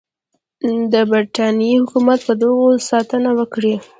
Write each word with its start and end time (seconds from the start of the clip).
د 0.91 0.93
برټانیې 1.11 1.75
حکومت 1.81 2.19
به 2.25 2.33
د 2.39 2.41
هغوی 2.49 2.77
ساتنه 2.89 3.29
وکړي. 3.39 3.75